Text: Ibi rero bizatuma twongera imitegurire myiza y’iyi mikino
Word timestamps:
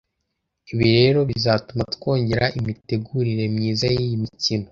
Ibi 0.71 0.85
rero 0.97 1.19
bizatuma 1.29 1.83
twongera 1.95 2.45
imitegurire 2.59 3.43
myiza 3.55 3.85
y’iyi 3.95 4.17
mikino 4.23 4.59